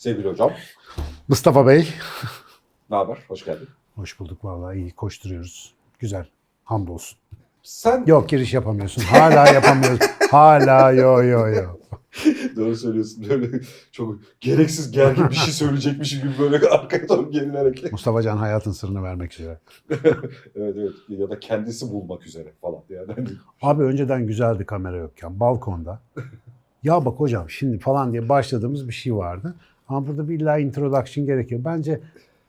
[0.00, 0.52] Sevgili hocam,
[1.28, 1.88] Mustafa Bey.
[2.90, 3.18] ne haber?
[3.28, 3.68] Hoş geldin.
[3.94, 5.74] Hoş bulduk vallahi iyi koşturuyoruz.
[5.98, 6.26] Güzel.
[6.64, 7.18] Hamdolsun.
[7.62, 9.02] Sen Yok giriş yapamıyorsun.
[9.02, 10.06] Hala yapamıyorsun.
[10.30, 11.64] Hala yo yo yo.
[12.56, 13.26] doğru söylüyorsun.
[13.28, 13.60] Böyle
[13.92, 17.92] çok gereksiz gergin bir şey söyleyecekmişim gibi böyle arkaya doğru gerilerek.
[17.92, 19.58] Mustafa Can hayatın sırrını vermek üzere.
[20.54, 20.92] evet evet.
[21.08, 22.80] Ya da kendisi bulmak üzere falan.
[22.88, 23.28] Yani hani
[23.62, 26.00] Abi önceden güzeldi kamera yokken balkonda.
[26.82, 29.54] Ya bak hocam şimdi falan diye başladığımız bir şey vardı.
[29.90, 31.60] Ama burada bir illa introduction gerekiyor.
[31.64, 32.00] Bence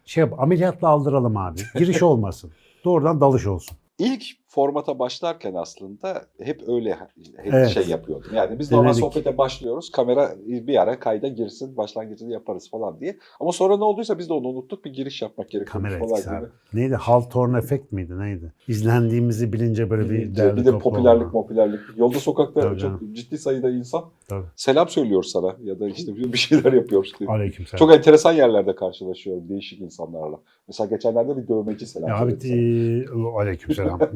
[0.05, 1.59] şey yap, ameliyatla aldıralım abi.
[1.77, 2.51] Giriş olmasın.
[2.85, 3.77] Doğrudan dalış olsun.
[3.99, 4.23] İlk
[4.55, 6.93] formata başlarken aslında hep öyle
[7.37, 7.69] hep Evet.
[7.69, 8.31] şey yapıyordum.
[8.35, 9.91] Yani biz normal sohbete başlıyoruz.
[9.91, 13.17] Kamera bir ara kayda girsin, başlangıcını yaparız falan diye.
[13.39, 14.85] Ama sonra ne olduysa biz de onu unuttuk.
[14.85, 16.35] Bir giriş yapmak gerekiyor Kamera falan etkisi gibi.
[16.37, 16.45] abi.
[16.73, 16.95] Neydi?
[16.95, 18.19] Hawthorne efekt miydi?
[18.19, 18.53] Neydi?
[18.67, 21.79] İzlendiğimizi bilince böyle bir derli bir de popülerlik popülerlik.
[21.97, 24.45] Yolda sokakta çok ciddi sayıda insan Tabii.
[24.55, 27.05] selam söylüyor sana ya da işte bir şeyler yapıyor.
[27.27, 27.79] Aleykümselam.
[27.79, 30.39] Çok enteresan yerlerde karşılaşıyorum değişik insanlarla.
[30.67, 33.21] Mesela geçenlerde bir dövmeci selam Ya abi söyledi sana.
[33.21, 33.31] e,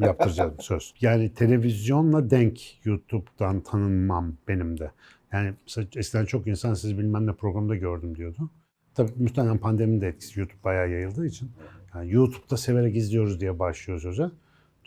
[0.26, 0.94] yaptıracağım söz.
[1.00, 4.90] Yani televizyonla denk YouTube'dan tanınmam benim de.
[5.32, 5.54] Yani
[5.96, 8.50] eskiden çok insan siz bilmem ne programda gördüm diyordu.
[8.94, 11.50] Tabii muhtemelen pandeminin de etkisi YouTube bayağı yayıldığı için.
[11.94, 14.30] Yani YouTube'da severek izliyoruz diye başlıyor söze.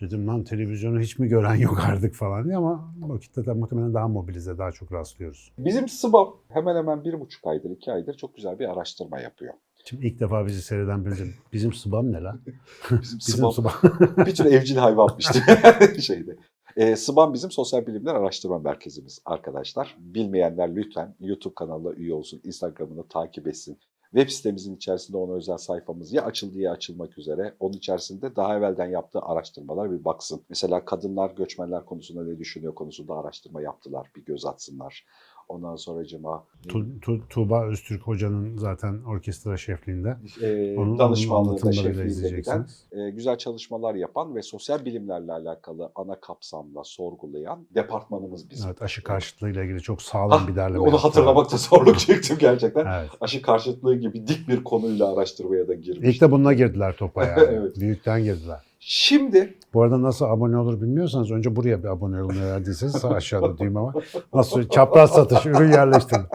[0.01, 4.07] Dedim lan televizyonu hiç mi gören yok artık falan diye ama vakitte de muhtemelen daha
[4.07, 5.51] mobilize, daha çok rastlıyoruz.
[5.57, 9.53] Bizim SBAM hemen hemen bir buçuk aydır, iki aydır çok güzel bir araştırma yapıyor.
[9.85, 12.41] Şimdi ilk defa bizi seyreden birinci, bizim sıbam ne lan?
[12.91, 13.73] Bizim Bizim sıbam.
[14.25, 15.39] bir tür evcil hayvanmıştı
[16.01, 16.37] şeyde.
[16.75, 19.95] E, SBAM bizim sosyal bilimler araştırma merkezimiz arkadaşlar.
[19.99, 23.77] Bilmeyenler lütfen YouTube kanalına üye olsun, Instagram'ını takip etsin.
[24.13, 27.55] Web sitemizin içerisinde ona özel sayfamız ya açıldı ya açılmak üzere.
[27.59, 30.41] Onun içerisinde daha evvelden yaptığı araştırmalar bir baksın.
[30.49, 34.07] Mesela kadınlar göçmenler konusunda ne düşünüyor konusunda araştırma yaptılar.
[34.15, 35.05] Bir göz atsınlar.
[35.49, 40.17] Ondan sonracıma Tu- Tu- Tuğba Öztürk Hoca'nın zaten orkestra şefliğinde.
[40.41, 45.31] e, Onun, danışmanlığı onun da anlatımlarıyla şefliğinde giden e, güzel çalışmalar yapan ve sosyal bilimlerle
[45.31, 48.67] alakalı ana kapsamla sorgulayan departmanımız bizim.
[48.67, 52.85] Evet, aşı karşıtlığıyla ilgili çok sağlam Ah, bir derleme Onu hatırlamakta zorluk çektim gerçekten.
[52.99, 53.09] Evet.
[53.21, 56.15] Aşı karşıtlığı gibi dik bir konuyla araştırmaya da girmiş.
[56.15, 57.39] İlk de bununla girdiler topa yani.
[57.49, 57.79] Evet.
[57.79, 58.68] Büyükten girdiler.
[58.79, 63.57] Şimdi Bu arada nasıl abone olur bilmiyorsanız önce buraya bir abone olmayı verdiyseniz sağ aşağıda
[63.57, 63.95] düğme var.
[64.33, 66.25] Nasıl çapraz satış ürün yerleştirin.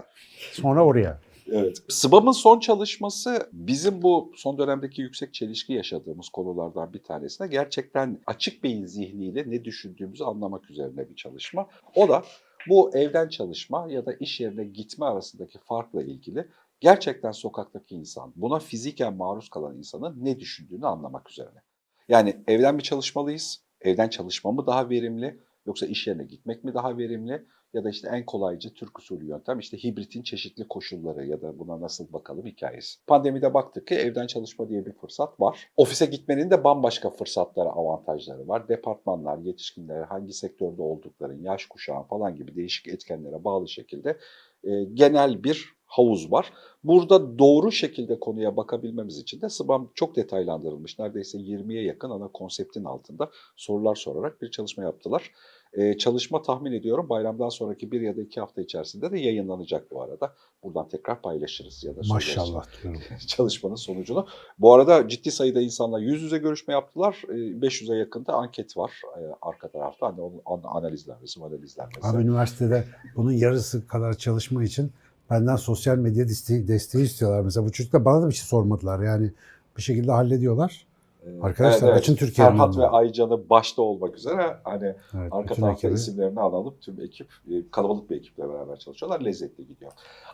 [0.51, 1.19] Sonra oraya.
[1.51, 1.77] evet.
[1.89, 8.63] SBAM'ın son çalışması bizim bu son dönemdeki yüksek çelişki yaşadığımız konulardan bir tanesine gerçekten açık
[8.63, 11.67] beyin zihniyle ne düşündüğümüzü anlamak üzerine bir çalışma.
[11.95, 12.23] O da
[12.69, 16.47] bu evden çalışma ya da iş yerine gitme arasındaki farkla ilgili
[16.79, 21.59] gerçekten sokaktaki insan, buna fiziken maruz kalan insanın ne düşündüğünü anlamak üzerine.
[22.07, 23.61] Yani evden mi çalışmalıyız?
[23.81, 25.39] Evden çalışma mı daha verimli?
[25.65, 27.45] Yoksa iş yerine gitmek mi daha verimli?
[27.73, 31.81] Ya da işte en kolaycı Türk usulü yöntem işte hibritin çeşitli koşulları ya da buna
[31.81, 33.05] nasıl bakalım hikayesi.
[33.07, 35.69] Pandemide baktık ki evden çalışma diye bir fırsat var.
[35.77, 38.67] Ofise gitmenin de bambaşka fırsatları, avantajları var.
[38.67, 44.17] Departmanlar, yetişkinler, hangi sektörde oldukların, yaş kuşağı falan gibi değişik etkenlere bağlı şekilde
[44.63, 46.53] e, genel bir havuz var.
[46.83, 50.99] Burada doğru şekilde konuya bakabilmemiz için de SBAM çok detaylandırılmış.
[50.99, 55.31] Neredeyse 20'ye yakın ana konseptin altında sorular sorarak bir çalışma yaptılar.
[55.73, 60.01] Ee, çalışma tahmin ediyorum bayramdan sonraki bir ya da iki hafta içerisinde de yayınlanacak bu
[60.01, 60.33] arada.
[60.63, 63.01] Buradan tekrar paylaşırız ya da Maşallah diyorum.
[63.27, 64.27] çalışmanın sonucunu.
[64.59, 67.21] Bu arada ciddi sayıda insanla yüz yüze görüşme yaptılar.
[67.29, 70.07] Ee, 500'e yakında anket var ee, arka tarafta.
[70.07, 72.07] Hani onun an- analizlenmesi, analizlenmesi.
[72.07, 72.85] Abi üniversitede
[73.15, 74.91] bunun yarısı kadar çalışma için
[75.29, 77.41] benden sosyal medya desteği, desteği istiyorlar.
[77.41, 78.99] Mesela bu çocuklar bana da bir şey sormadılar.
[78.99, 79.31] Yani
[79.77, 80.85] bir şekilde hallediyorlar.
[81.25, 82.87] Ee, Arkadaşlar, bütün Türkiye'nin Ferhat ve.
[82.87, 86.75] Aycan'ı başta olmak üzere hani Evet, arka tarafta isimlerini alalım.
[86.81, 89.21] Tüm ekip e, kalabalık bir ekiple beraber çalışıyorlar.
[89.21, 89.91] Lezzetli gidiyor.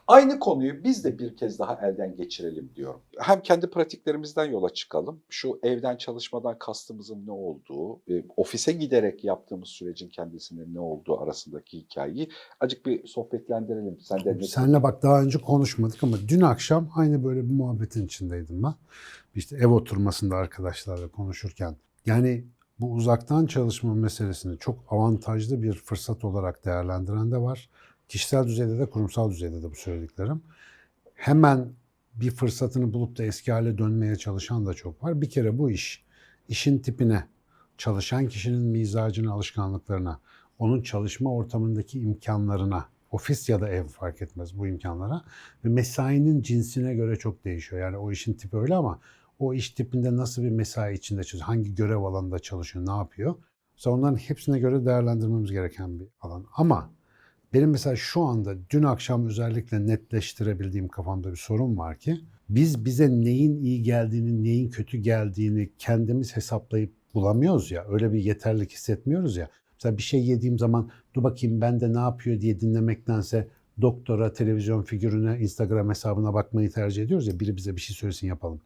[0.07, 2.99] Aynı konuyu biz de bir kez daha elden geçirelim diyorum.
[3.17, 5.19] Hem kendi pratiklerimizden yola çıkalım.
[5.29, 11.77] Şu evden çalışmadan kastımızın ne olduğu, e, ofise giderek yaptığımız sürecin kendisinin ne olduğu arasındaki
[11.77, 12.29] hikayeyi
[12.59, 13.97] acık bir sohbetlendirelim.
[14.01, 18.63] Sen de Senle bak daha önce konuşmadık ama dün akşam aynı böyle bir muhabbetin içindeydim
[18.63, 18.73] ben.
[19.35, 21.75] İşte ev oturmasında arkadaşlarla konuşurken.
[22.05, 22.45] Yani
[22.79, 27.69] bu uzaktan çalışma meselesini çok avantajlı bir fırsat olarak değerlendiren de var.
[28.07, 30.41] Kişisel düzeyde de kurumsal düzeyde de bu söylediklerim.
[31.13, 31.73] Hemen
[32.13, 35.21] bir fırsatını bulup da eski hale dönmeye çalışan da çok var.
[35.21, 36.03] Bir kere bu iş,
[36.47, 37.27] işin tipine,
[37.77, 40.19] çalışan kişinin mizacına, alışkanlıklarına,
[40.59, 45.21] onun çalışma ortamındaki imkanlarına, ofis ya da ev fark etmez bu imkanlara
[45.65, 47.81] ve mesainin cinsine göre çok değişiyor.
[47.81, 48.99] Yani o işin tipi öyle ama
[49.41, 53.35] o iş tipinde nasıl bir mesai içinde çalışıyor, hangi görev alanında çalışıyor, ne yapıyor?
[53.75, 56.45] Mesela onların hepsine göre değerlendirmemiz gereken bir alan.
[56.53, 56.91] Ama
[57.53, 63.09] Benim mesela şu anda dün akşam özellikle netleştirebildiğim kafamda bir sorun var ki biz bize
[63.09, 67.85] neyin iyi geldiğini, neyin kötü geldiğini kendimiz hesaplayıp bulamıyoruz ya.
[67.89, 69.49] Öyle bir yeterlik hissetmiyoruz ya.
[69.73, 73.47] Mesela bir şey yediğim zaman dur bakayım ben de ne yapıyor diye dinlemektense
[73.81, 77.39] doktora, televizyon figürüne, Instagram hesabına bakmayı tercih ediyoruz ya.
[77.39, 78.61] Biri bize bir şey söylesin yapalım.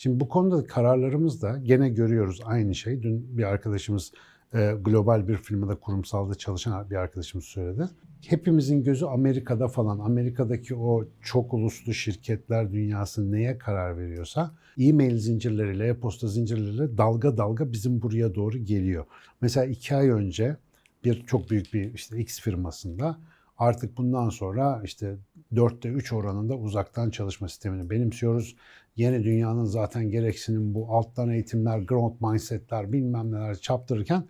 [0.00, 3.02] Şimdi bu konuda kararlarımız da gene görüyoruz aynı şey.
[3.02, 4.12] Dün bir arkadaşımız
[4.54, 7.88] e, global bir firmada kurumsalda çalışan bir arkadaşımız söyledi.
[8.26, 9.98] Hepimizin gözü Amerika'da falan.
[9.98, 17.72] Amerika'daki o çok uluslu şirketler dünyası neye karar veriyorsa e-mail zincirleriyle, e-posta zincirleriyle dalga dalga
[17.72, 19.04] bizim buraya doğru geliyor.
[19.40, 20.56] Mesela iki ay önce
[21.04, 23.18] bir çok büyük bir işte X firmasında
[23.58, 25.16] artık bundan sonra işte
[25.54, 28.56] 4'te 3 oranında uzaktan çalışma sistemini benimsiyoruz.
[28.96, 34.24] Yeni dünyanın zaten gereksinim bu alttan eğitimler, growth mindsetler bilmem neler çaptırırken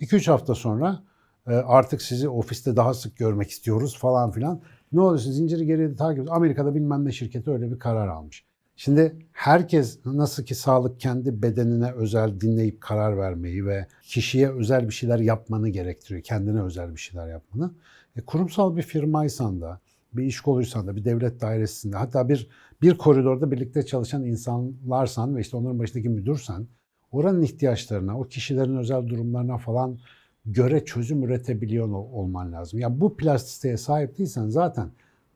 [0.00, 1.02] 2-3 hafta sonra
[1.46, 4.60] e, artık sizi ofiste daha sık görmek istiyoruz falan filan.
[4.92, 6.32] Ne oluyorsa zinciri geriye takip.
[6.32, 8.44] Amerika'da bilmem ne şirketi öyle bir karar almış.
[8.76, 14.94] Şimdi herkes nasıl ki sağlık kendi bedenine özel dinleyip karar vermeyi ve kişiye özel bir
[14.94, 16.22] şeyler yapmanı gerektiriyor.
[16.22, 17.70] Kendine özel bir şeyler yapmanı.
[18.16, 19.80] E, kurumsal bir firmaysan da,
[20.16, 22.48] bir iş koluysan da, bir devlet dairesinde hatta bir
[22.82, 26.66] bir koridorda birlikte çalışan insanlarsan ve işte onların başındaki müdürsen
[27.12, 29.98] oranın ihtiyaçlarına, o kişilerin özel durumlarına falan
[30.46, 32.80] göre çözüm üretebiliyor ol- olman lazım.
[32.80, 34.88] Ya bu plastisteye sahip değilsen zaten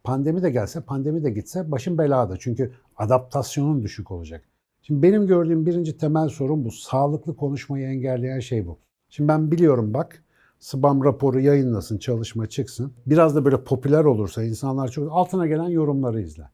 [0.04, 2.36] pandemi de gelse, pandemi de gitse başın belada.
[2.38, 4.44] Çünkü adaptasyonun düşük olacak.
[4.82, 6.70] Şimdi benim gördüğüm birinci temel sorun bu.
[6.70, 8.78] Sağlıklı konuşmayı engelleyen şey bu.
[9.08, 10.24] Şimdi ben biliyorum bak,
[10.58, 12.92] SBAM raporu yayınlasın, çalışma çıksın.
[13.06, 16.50] Biraz da böyle popüler olursa insanlar çok altına gelen yorumları izle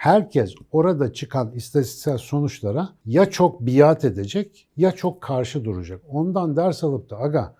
[0.00, 6.00] herkes orada çıkan istatistiksel sonuçlara ya çok biat edecek ya çok karşı duracak.
[6.08, 7.54] Ondan ders alıp da aga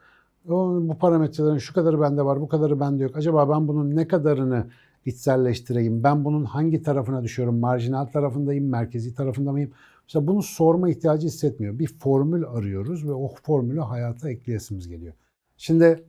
[0.45, 3.17] bu parametrelerin şu kadarı bende var, bu kadarı bende yok.
[3.17, 4.67] Acaba ben bunun ne kadarını
[5.07, 6.03] içselleştireyim?
[6.03, 7.59] Ben bunun hangi tarafına düşüyorum?
[7.59, 9.71] Marjinal tarafındayım, merkezi tarafında mıyım?
[10.09, 11.79] Mesela bunu sorma ihtiyacı hissetmiyor.
[11.79, 15.15] Bir formül arıyoruz ve o formülü hayata ekleyesimiz geliyor.
[15.63, 16.05] Şimdi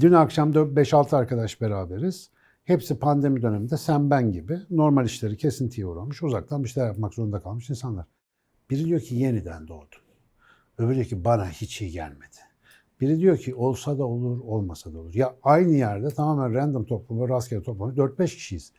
[0.00, 2.30] dün akşam 5-6 arkadaş beraberiz.
[2.64, 7.40] Hepsi pandemi döneminde sen ben gibi normal işleri kesintiye uğramış, uzaktan bir şeyler yapmak zorunda
[7.40, 8.06] kalmış insanlar.
[8.70, 10.00] Biri diyor ki yeniden doğdum.
[10.78, 12.36] Öbürü diyor ki bana hiç iyi gelmedi.
[13.00, 15.14] Biri diyor ki olsa da olur, olmasa da olur.
[15.14, 18.72] Ya aynı yerde tamamen random toplama, rastgele toplama 4-5 kişiyiz.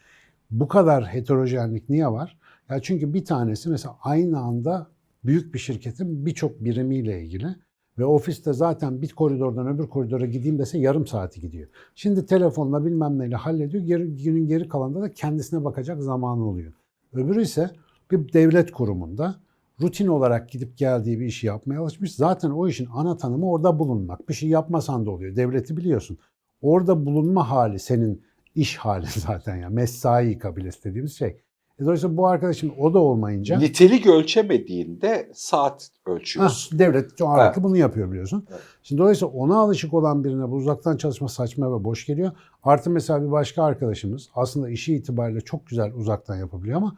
[0.51, 2.39] Bu kadar heterojenlik niye var?
[2.69, 4.91] Ya çünkü bir tanesi mesela aynı anda
[5.25, 7.55] büyük bir şirketin birçok birimiyle ilgili
[7.97, 11.67] ve ofiste zaten bir koridordan öbür koridora gideyim dese yarım saati gidiyor.
[11.95, 13.83] Şimdi telefonla bilmem neyle hallediyor.
[13.83, 16.73] Geri, günün geri kalanında da kendisine bakacak zamanı oluyor.
[17.13, 17.69] Öbürü ise
[18.11, 19.35] bir devlet kurumunda
[19.81, 22.15] rutin olarak gidip geldiği bir işi yapmaya alışmış.
[22.15, 24.29] Zaten o işin ana tanımı orada bulunmak.
[24.29, 25.35] Bir şey yapmasan da oluyor.
[25.35, 26.17] Devleti biliyorsun.
[26.61, 28.21] Orada bulunma hali senin
[28.55, 29.69] iş hali zaten ya.
[29.69, 31.37] Mesai kabilesi dediğimiz şey.
[31.79, 33.59] E dolayısıyla bu arkadaşın o da olmayınca...
[33.59, 36.75] Nitelik ölçemediğinde saat ölçüyorsun.
[36.75, 37.63] Hah, devlet ağırlıklı Evet.
[37.63, 38.45] bunu yapıyor biliyorsun.
[38.51, 38.61] Evet.
[38.83, 42.31] Şimdi dolayısıyla ona alışık olan birine bu uzaktan çalışma saçma ve boş geliyor.
[42.63, 46.95] Artı mesela bir başka arkadaşımız aslında işi itibariyle çok güzel uzaktan yapabiliyor ama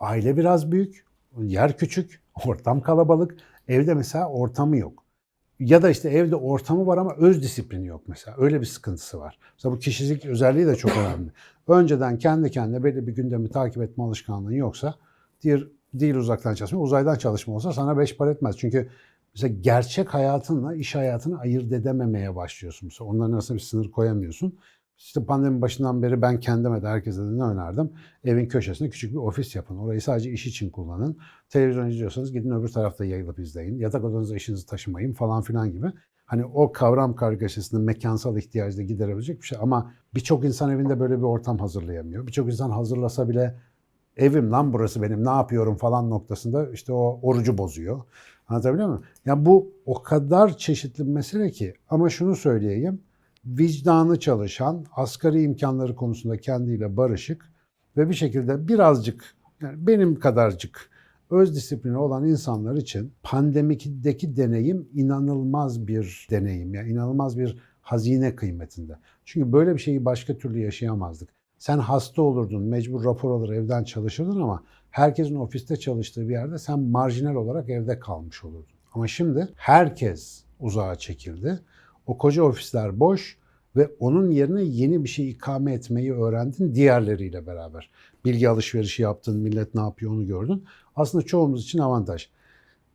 [0.00, 1.04] aile biraz büyük,
[1.42, 3.36] yer küçük, ortam kalabalık.
[3.68, 4.99] Evde mesela ortamı yok.
[5.60, 8.36] Ya da işte evde ortamı var ama öz disiplini yok mesela.
[8.40, 9.38] Öyle bir sıkıntısı var.
[9.54, 11.32] Mesela bu kişilik özelliği de çok önemli.
[11.68, 14.94] Önceden kendi kendine belli bir gündemi takip etme alışkanlığın yoksa
[15.44, 18.58] değil, değil uzaktan çalışma, uzaydan çalışma olsa sana beş para etmez.
[18.58, 18.88] Çünkü
[19.34, 22.86] mesela gerçek hayatınla iş hayatını ayırt edememeye başlıyorsun.
[22.86, 24.58] Mesela onların arasında bir sınır koyamıyorsun.
[25.00, 27.90] İşte pandemi başından beri ben kendime de herkese de ne önerdim?
[28.24, 29.76] Evin köşesinde küçük bir ofis yapın.
[29.76, 31.18] Orayı sadece iş için kullanın.
[31.48, 33.78] Televizyon izliyorsanız gidin öbür tarafta yayılıp izleyin.
[33.78, 35.86] Yatak odanıza işinizi taşımayın falan filan gibi.
[36.24, 39.58] Hani o kavram kargaşasını mekansal ihtiyacı da giderebilecek bir şey.
[39.62, 42.26] Ama birçok insan evinde böyle bir ortam hazırlayamıyor.
[42.26, 43.54] Birçok insan hazırlasa bile
[44.16, 48.02] evim lan burası benim ne yapıyorum falan noktasında işte o orucu bozuyor.
[48.48, 49.04] Anlatabiliyor muyum?
[49.24, 53.00] Yani bu o kadar çeşitli bir mesele ki ama şunu söyleyeyim.
[53.44, 57.52] Vicdanı çalışan, asgari imkanları konusunda kendiyle barışık
[57.96, 60.90] ve bir şekilde birazcık yani benim kadarcık
[61.30, 66.74] öz disiplini olan insanlar için pandemideki deneyim inanılmaz bir deneyim.
[66.74, 68.98] Yani inanılmaz bir hazine kıymetinde.
[69.24, 71.28] Çünkü böyle bir şeyi başka türlü yaşayamazdık.
[71.58, 76.80] Sen hasta olurdun, mecbur rapor alır evden çalışırdın ama herkesin ofiste çalıştığı bir yerde sen
[76.80, 78.76] marjinal olarak evde kalmış olurdun.
[78.94, 81.60] Ama şimdi herkes uzağa çekildi.
[82.06, 83.38] O koca ofisler boş
[83.76, 87.90] ve onun yerine yeni bir şey ikame etmeyi öğrendin diğerleriyle beraber.
[88.24, 90.64] Bilgi alışverişi yaptın, millet ne yapıyor onu gördün.
[90.96, 92.28] Aslında çoğumuz için avantaj.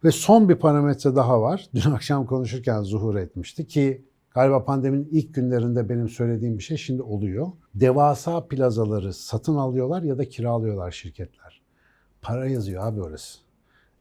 [0.03, 1.69] Ve son bir parametre daha var.
[1.75, 7.01] Dün akşam konuşurken zuhur etmişti ki Galiba pandeminin ilk günlerinde benim söylediğim bir şey şimdi
[7.01, 7.51] oluyor.
[7.75, 11.62] Devasa plazaları satın alıyorlar ya da kiralıyorlar şirketler.
[12.21, 13.39] Para yazıyor abi orası.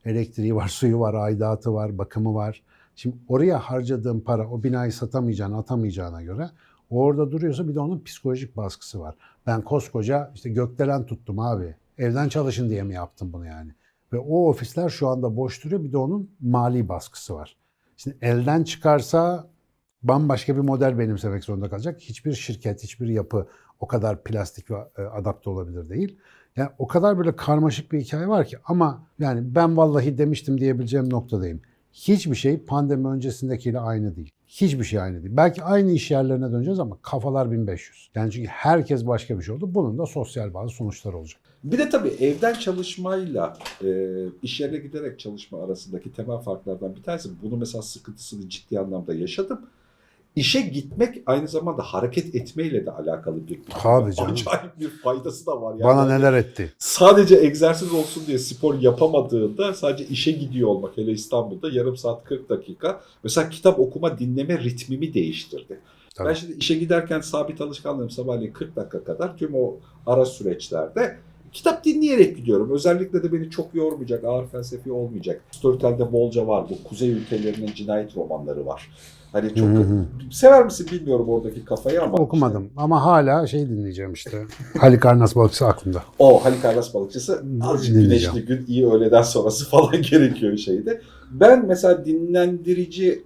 [0.05, 2.63] Elektriği var, suyu var, aidatı var, bakımı var.
[2.97, 6.51] Şimdi oraya harcadığın para o binayı satamayacağını, atamayacağına göre
[6.91, 9.15] orada duruyorsa bir de onun psikolojik baskısı var.
[9.47, 11.75] Ben koskoca işte gökdelen tuttum abi.
[11.99, 13.75] Evden çalışın diye mi yaptım bunu yani?
[14.13, 15.85] Ve o ofisler şu anda boş duruyor.
[15.85, 17.57] Bir de onun mali baskısı var.
[17.97, 19.47] Şimdi elden çıkarsa
[20.03, 22.01] bambaşka bir model benimsemek zorunda kalacak.
[22.01, 23.47] Hiçbir şirket, hiçbir yapı
[23.81, 26.19] o kadar plastik ve e, adapte olabilir değil.
[26.57, 31.11] Yani o kadar böyle karmaşık bir hikaye var ki ama yani ben vallahi demiştim diyebileceğim
[31.11, 31.61] noktadayım.
[31.95, 34.31] Hiçbir şey pandemi öncesindekiyle aynı değil.
[34.47, 35.37] Hiçbir şey aynı değil.
[35.37, 38.11] Belki aynı iş yerlerine döneceğiz ama kafalar 1500.
[38.15, 39.75] Yani çünkü herkes başka bir şey oldu.
[39.75, 41.41] Bunun da sosyal bazı sonuçları olacak.
[41.65, 43.89] Bir de tabii evden çalışmayla e,
[44.43, 47.29] iş yerine giderek çalışma arasındaki temel farklardan bir tanesi.
[47.43, 49.61] Bunu mesela sıkıntısını ciddi anlamda yaşadım.
[50.37, 54.33] İşe gitmek aynı zamanda hareket etmeyle de alakalı bir Tabii canım.
[54.33, 55.71] acayip bir faydası da var.
[55.71, 56.73] Yani Bana hani neler etti.
[56.79, 62.49] Sadece egzersiz olsun diye spor yapamadığında sadece işe gidiyor olmak hele İstanbul'da yarım saat 40
[62.49, 65.81] dakika mesela kitap okuma dinleme ritmimi değiştirdi.
[66.15, 66.29] Tabii.
[66.29, 69.77] Ben şimdi işe giderken sabit alışkanlığım sabahleyin 40 dakika kadar tüm o
[70.07, 71.17] ara süreçlerde
[71.53, 72.71] kitap dinleyerek gidiyorum.
[72.71, 75.41] Özellikle de beni çok yormayacak, ağır felsefi olmayacak.
[75.51, 76.65] Storytel'de bolca var.
[76.71, 78.91] Bu kuzey ülkelerinin cinayet romanları var.
[79.35, 79.69] Hani çok
[80.33, 84.45] sever misin bilmiyorum oradaki kafayı ama Okumadım ama hala şey dinleyeceğim işte.
[84.79, 86.03] Halikarnas balıkçısı aklımda.
[86.19, 91.01] O Halikarnas balıkçısı azıcık güneşli gün iyi öğleden sonrası falan gerekiyor şeyde.
[91.31, 93.25] Ben mesela dinlendirici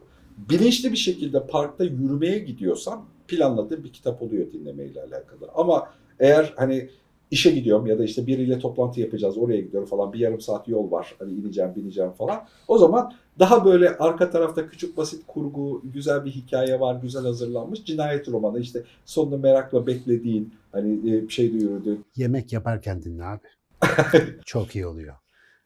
[0.50, 5.50] bilinçli bir şekilde parkta yürümeye gidiyorsam planladığım bir kitap oluyor dinlemeyle alakalı.
[5.54, 5.88] Ama
[6.20, 6.88] eğer hani
[7.30, 10.90] işe gidiyorum ya da işte biriyle toplantı yapacağız oraya gidiyorum falan bir yarım saat yol
[10.90, 12.44] var hani ineceğim bineceğim falan.
[12.68, 17.84] O zaman daha böyle arka tarafta küçük basit kurgu, güzel bir hikaye var, güzel hazırlanmış
[17.84, 23.46] cinayet romanı işte sonunu merakla beklediğin hani e, bir şey yürüdüğün Yemek yaparken dinle abi.
[24.46, 25.14] Çok iyi oluyor.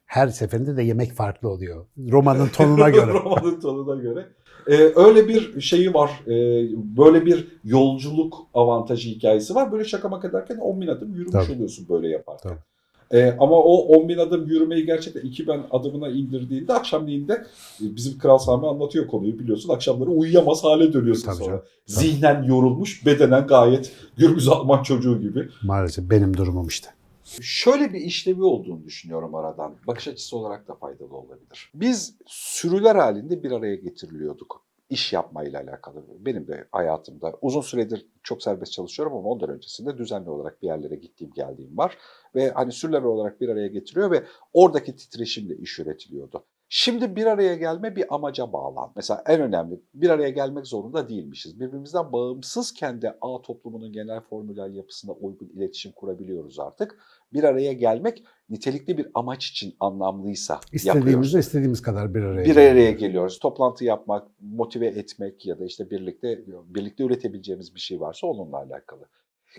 [0.05, 1.85] Her seferinde de yemek farklı oluyor.
[2.11, 3.13] Romanın tonuna göre.
[3.23, 4.27] Romanın tonuna göre.
[4.67, 6.11] Ee, öyle bir şeyi var.
[6.27, 6.31] Ee,
[6.97, 9.71] böyle bir yolculuk avantajı hikayesi var.
[9.71, 11.51] Böyle şaka maka derken 10 bin adım yürümüş Tabii.
[11.55, 12.49] oluyorsun böyle yaparken.
[12.49, 12.59] Tabii.
[13.21, 17.33] Ee, ama o 10 bin adım yürümeyi gerçekten 2 ben adımına indirdiğinde akşamleyin de
[17.81, 19.73] e, bizim Kral Sami anlatıyor konuyu biliyorsun.
[19.73, 21.47] Akşamları uyuyamaz hale dönüyorsun Tabii sonra.
[21.47, 21.63] canım.
[21.85, 25.49] Zihnen yorulmuş, bedenen gayet Gürbüz Alman çocuğu gibi.
[25.63, 26.89] Maalesef benim durumum işte.
[27.41, 29.75] Şöyle bir işlevi olduğunu düşünüyorum aradan.
[29.87, 31.71] Bakış açısı olarak da faydalı olabilir.
[31.73, 34.65] Biz sürüler halinde bir araya getiriliyorduk.
[34.89, 36.05] iş yapmayla alakalı.
[36.19, 40.95] Benim de hayatımda uzun süredir çok serbest çalışıyorum ama ondan öncesinde düzenli olarak bir yerlere
[40.95, 41.97] gittiğim geldiğim var.
[42.35, 44.23] Ve hani sürüler olarak bir araya getiriyor ve
[44.53, 46.45] oradaki titreşimle iş üretiliyordu.
[46.75, 48.91] Şimdi bir araya gelme bir amaca bağlan.
[48.95, 51.59] Mesela en önemli bir araya gelmek zorunda değilmişiz.
[51.59, 56.99] Birbirimizden bağımsızken de ağ toplumunun genel formüler yapısına uygun iletişim kurabiliyoruz artık.
[57.33, 60.85] Bir araya gelmek nitelikli bir amaç için anlamlıysa yapıyoruz.
[60.85, 63.39] İstediğimizde istediğimiz kadar bir araya Bir araya geliyoruz.
[63.39, 69.09] Toplantı yapmak, motive etmek ya da işte birlikte birlikte üretebileceğimiz bir şey varsa onunla alakalı.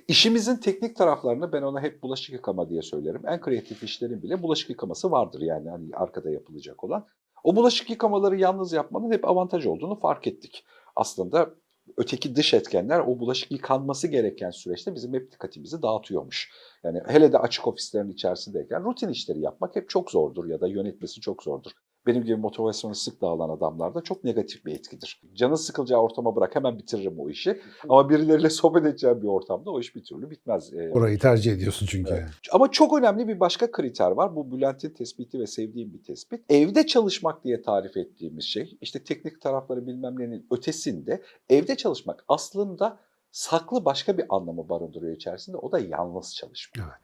[0.09, 3.23] İşimizin teknik taraflarını ben ona hep bulaşık yıkama diye söylerim.
[3.27, 7.07] En kreatif işlerin bile bulaşık yıkaması vardır yani hani arkada yapılacak olan.
[7.45, 10.65] O bulaşık yıkamaları yalnız yapmanın hep avantaj olduğunu fark ettik.
[10.97, 11.51] Aslında
[11.97, 16.51] öteki dış etkenler o bulaşık yıkanması gereken süreçte bizim hep dikkatimizi dağıtıyormuş.
[16.85, 21.21] Yani hele de açık ofislerin içerisindeyken rutin işleri yapmak hep çok zordur ya da yönetmesi
[21.21, 21.71] çok zordur.
[22.07, 25.21] Benim gibi motivasyonu sık dağılan adamlarda çok negatif bir etkidir.
[25.35, 27.61] Canın sıkılacağı ortama bırak hemen bitiririm o işi.
[27.89, 30.73] Ama birileriyle sohbet edeceğim bir ortamda o iş bir türlü bitmez.
[30.73, 32.15] Ee, Orayı tercih ediyorsun çünkü.
[32.15, 32.25] Evet.
[32.53, 34.37] Ama çok önemli bir başka kriter var.
[34.37, 36.41] Bu Bülent'in tespiti ve sevdiğim bir tespit.
[36.49, 42.99] Evde çalışmak diye tarif ettiğimiz şey, işte teknik tarafları bilmem nenin ötesinde evde çalışmak aslında
[43.35, 45.57] saklı başka bir anlamı barındırıyor içerisinde.
[45.57, 46.85] O da yalnız çalışma.
[46.85, 46.95] Evet.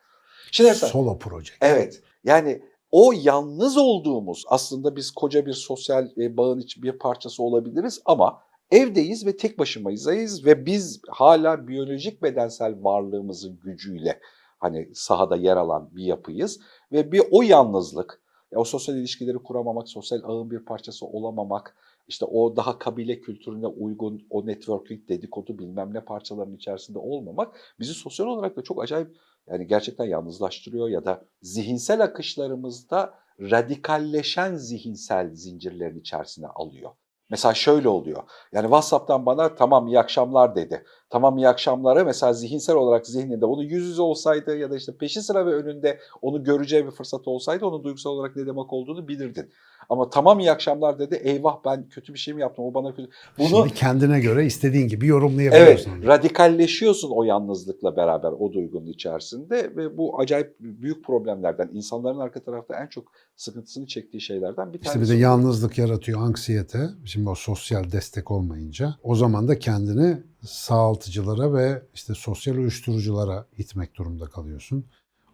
[0.53, 1.53] Şimdi mesela, Solo proje.
[1.61, 8.03] evet yani o yalnız olduğumuz aslında biz koca bir sosyal e, bağın bir parçası olabiliriz
[8.05, 10.07] ama evdeyiz ve tek başımayız
[10.45, 14.21] ve biz hala biyolojik bedensel varlığımızın gücüyle
[14.59, 16.61] hani sahada yer alan bir yapıyız
[16.93, 18.23] ve bir o yalnızlık,
[18.53, 21.77] ya o sosyal ilişkileri kuramamak, sosyal ağın bir parçası olamamak,
[22.11, 27.95] işte o daha kabile kültürüne uygun o networking, dedikodu bilmem ne parçaların içerisinde olmamak bizi
[27.95, 36.01] sosyal olarak da çok acayip yani gerçekten yalnızlaştırıyor ya da zihinsel akışlarımızda radikalleşen zihinsel zincirlerin
[36.01, 36.91] içerisine alıyor.
[37.31, 38.23] Mesela şöyle oluyor.
[38.53, 40.85] Yani WhatsApp'tan bana tamam iyi akşamlar dedi.
[41.11, 45.23] Tamam iyi akşamlara mesela zihinsel olarak zihninde onu yüz yüze olsaydı ya da işte peşi
[45.23, 49.51] sıra ve önünde onu göreceği bir fırsat olsaydı onun duygusal olarak ne demek olduğunu bilirdin.
[49.89, 51.15] Ama tamam iyi akşamlar dedi.
[51.15, 52.65] Eyvah ben kötü bir şey mi yaptım?
[52.65, 53.09] O bana kötü.
[53.39, 55.93] Bunu Şimdi kendine göre istediğin gibi Evet, yorumlayabiliyorsun.
[56.07, 62.83] radikalleşiyorsun o yalnızlıkla beraber o duygunun içerisinde ve bu acayip büyük problemlerden, insanların arka tarafta
[62.83, 63.05] en çok
[63.37, 65.11] sıkıntısını çektiği şeylerden bir İşte tanesi.
[65.13, 66.89] bir de yalnızlık yaratıyor, anksiyete.
[67.05, 73.97] Şimdi o sosyal destek olmayınca o zaman da kendini sağaltıcılara ve işte sosyal uyuşturuculara itmek
[73.97, 74.85] durumunda kalıyorsun.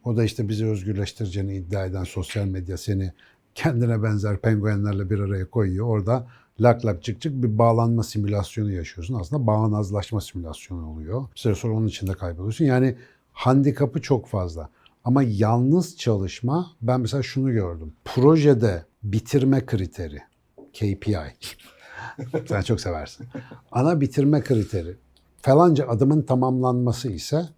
[0.05, 3.13] O da işte bizi özgürleştireceğini iddia eden sosyal medya seni
[3.55, 5.87] kendine benzer penguenlerle bir araya koyuyor.
[5.87, 6.27] Orada
[6.61, 9.15] lak lak çık çık bir bağlanma simülasyonu yaşıyorsun.
[9.15, 11.23] Aslında bağnazlaşma simülasyonu oluyor.
[11.35, 12.65] Bir süre sonra onun içinde kayboluyorsun.
[12.65, 12.97] Yani
[13.33, 14.71] handikapı çok fazla.
[15.05, 17.93] Ama yalnız çalışma, ben mesela şunu gördüm.
[18.05, 20.19] Projede bitirme kriteri,
[20.73, 21.17] KPI.
[22.49, 23.27] Sen çok seversin.
[23.73, 24.97] Ana bitirme kriteri.
[25.43, 27.49] Falanca adımın tamamlanması ise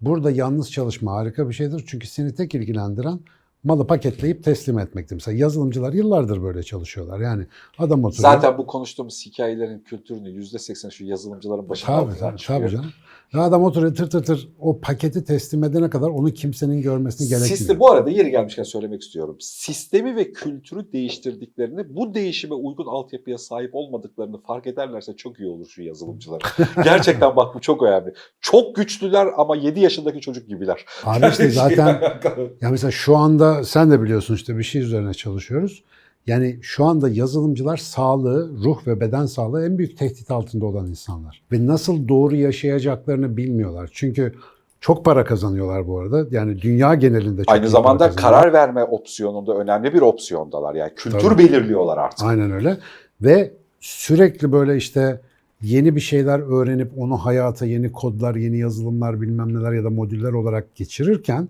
[0.00, 1.84] burada yalnız çalışma harika bir şeydir.
[1.86, 3.20] Çünkü seni tek ilgilendiren
[3.64, 5.14] malı paketleyip teslim etmektir.
[5.14, 7.20] Mesela yazılımcılar yıllardır böyle çalışıyorlar.
[7.20, 7.46] Yani
[7.78, 8.32] adam oturuyor.
[8.32, 12.90] Zaten bu konuştuğumuz hikayelerin kültürünü %80 şu yazılımcıların başına Tabii, tabii, tabii canım.
[13.34, 17.56] Ya adam oturuyor tır tır tır o paketi teslim edene kadar onu kimsenin görmesini gerekmiyor.
[17.56, 19.36] Sistem, bu arada yeri gelmişken söylemek istiyorum.
[19.40, 25.66] Sistemi ve kültürü değiştirdiklerini, bu değişime uygun altyapıya sahip olmadıklarını fark ederlerse çok iyi olur
[25.68, 26.42] şu yazılımcılar.
[26.84, 28.14] Gerçekten bak bu çok önemli.
[28.40, 30.84] Çok güçlüler ama 7 yaşındaki çocuk gibiler.
[31.04, 32.02] Abi işte zaten
[32.60, 35.82] ya mesela şu anda sen de biliyorsun işte bir şey üzerine çalışıyoruz.
[36.26, 41.42] Yani şu anda yazılımcılar sağlığı, ruh ve beden sağlığı en büyük tehdit altında olan insanlar.
[41.52, 43.90] Ve nasıl doğru yaşayacaklarını bilmiyorlar.
[43.92, 44.34] Çünkü
[44.80, 46.26] çok para kazanıyorlar bu arada.
[46.30, 50.74] Yani dünya genelinde çok Aynı zamanda karar verme opsiyonunda önemli bir opsiyondalar.
[50.74, 51.38] Yani kültür Tabii.
[51.38, 52.28] belirliyorlar artık.
[52.28, 52.78] Aynen öyle.
[53.20, 55.20] Ve sürekli böyle işte
[55.62, 60.32] yeni bir şeyler öğrenip onu hayata yeni kodlar, yeni yazılımlar bilmem neler ya da modüller
[60.32, 61.48] olarak geçirirken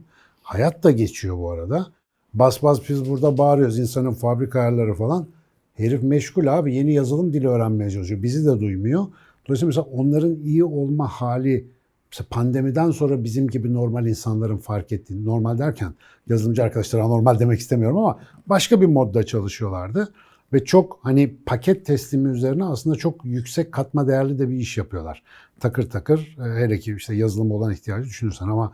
[0.53, 1.87] hayat da geçiyor bu arada.
[2.35, 5.27] Bas bas biz burada bağırıyoruz insanın fabrika ayarları falan.
[5.75, 8.23] Herif meşgul abi yeni yazılım dili öğrenmeye çalışıyor.
[8.23, 9.07] Bizi de duymuyor.
[9.47, 11.67] Dolayısıyla mesela onların iyi olma hali
[12.11, 15.95] mesela pandemiden sonra bizim gibi normal insanların fark ettiği, normal derken
[16.29, 20.13] yazılımcı arkadaşlara normal demek istemiyorum ama başka bir modda çalışıyorlardı.
[20.53, 25.23] Ve çok hani paket teslimi üzerine aslında çok yüksek katma değerli de bir iş yapıyorlar.
[25.61, 28.73] Takır takır e, hele ki işte yazılım olan ihtiyacı düşünürsen ama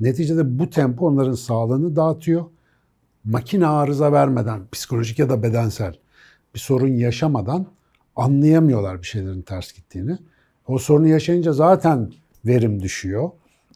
[0.00, 2.44] neticede bu tempo onların sağlığını dağıtıyor.
[3.24, 5.98] Makine arıza vermeden psikolojik ya da bedensel
[6.54, 7.66] bir sorun yaşamadan
[8.16, 10.18] anlayamıyorlar bir şeylerin ters gittiğini.
[10.66, 12.12] O sorunu yaşayınca zaten
[12.46, 13.30] verim düşüyor.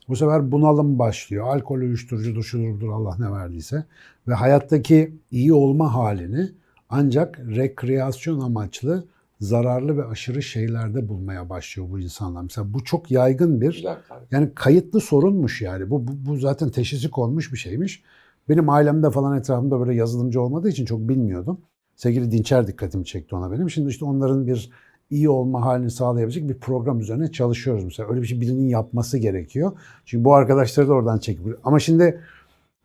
[0.08, 1.46] Bu sefer bunalım başlıyor.
[1.46, 3.84] Alkol uyuşturucudur, şudur Allah ne verdiyse.
[4.28, 6.50] Ve hayattaki iyi olma halini
[6.90, 9.04] ancak rekreasyon amaçlı
[9.44, 12.42] zararlı ve aşırı şeylerde bulmaya başlıyor bu insanlar.
[12.42, 13.86] Mesela bu çok yaygın bir
[14.30, 15.90] yani kayıtlı sorunmuş yani.
[15.90, 18.02] Bu, bu, bu zaten teşhisi konmuş bir şeymiş.
[18.48, 21.60] Benim ailemde falan etrafımda böyle yazılımcı olmadığı için çok bilmiyordum.
[21.96, 23.70] Sevgili Dinçer dikkatimi çekti ona benim.
[23.70, 24.70] Şimdi işte onların bir
[25.10, 27.84] iyi olma halini sağlayabilecek bir program üzerine çalışıyoruz.
[27.84, 29.72] Mesela öyle bir şey birinin yapması gerekiyor.
[30.04, 31.58] Çünkü bu arkadaşları da oradan çekip...
[31.64, 32.20] Ama şimdi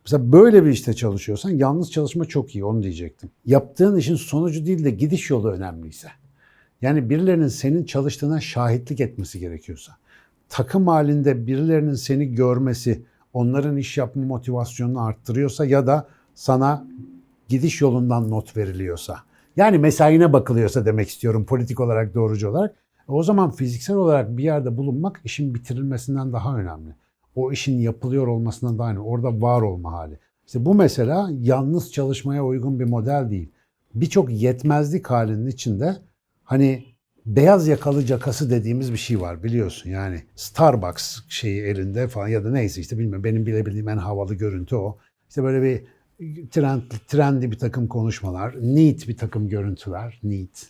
[0.06, 3.30] mesela böyle bir işte çalışıyorsan yalnız çalışma çok iyi onu diyecektim.
[3.46, 6.08] Yaptığın işin sonucu değil de gidiş yolu önemliyse.
[6.82, 9.92] Yani birilerinin senin çalıştığına şahitlik etmesi gerekiyorsa
[10.50, 16.86] takım halinde birilerinin seni görmesi, onların iş yapma motivasyonunu arttırıyorsa ya da sana
[17.48, 19.16] gidiş yolundan not veriliyorsa.
[19.56, 22.74] Yani mesaine bakılıyorsa demek istiyorum politik olarak doğrucu olarak.
[23.08, 26.94] O zaman fiziksel olarak bir yerde bulunmak işin bitirilmesinden daha önemli.
[27.34, 29.00] O işin yapılıyor olmasından daha önemli.
[29.00, 30.18] Orada var olma hali.
[30.46, 33.48] İşte bu mesela yalnız çalışmaya uygun bir model değil.
[33.94, 35.96] Birçok yetmezlik halinin içinde
[36.50, 36.84] hani
[37.26, 39.90] beyaz yakalı cakası dediğimiz bir şey var biliyorsun.
[39.90, 44.76] Yani Starbucks şeyi elinde falan ya da neyse işte bilmiyorum benim bilebildiğim en havalı görüntü
[44.76, 44.98] o.
[45.28, 45.84] İşte böyle bir
[46.50, 50.66] trend, trendy bir takım konuşmalar, neat bir takım görüntüler, neat.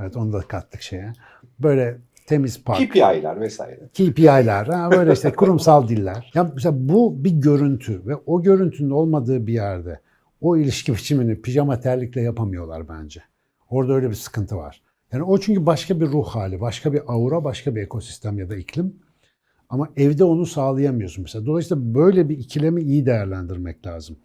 [0.00, 1.12] Evet onu da kattık şeye.
[1.58, 2.90] Böyle temiz park.
[2.90, 3.88] KPI'ler vesaire.
[3.94, 6.32] KPI'ler, ha böyle işte kurumsal diller.
[6.34, 10.00] Ya mesela bu bir görüntü ve o görüntünün olmadığı bir yerde
[10.40, 13.22] o ilişki biçimini pijama terlikle yapamıyorlar bence.
[13.70, 14.83] Orada öyle bir sıkıntı var.
[15.14, 18.56] Yani o çünkü başka bir ruh hali, başka bir aura, başka bir ekosistem ya da
[18.56, 18.96] iklim.
[19.68, 21.46] Ama evde onu sağlayamıyorsun mesela.
[21.46, 24.16] Dolayısıyla böyle bir ikilemi iyi değerlendirmek lazım.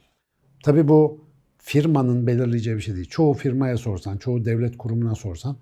[0.63, 1.25] Tabii bu
[1.57, 3.09] firmanın belirleyeceği bir şey değil.
[3.09, 5.57] Çoğu firmaya sorsan, çoğu devlet kurumuna sorsan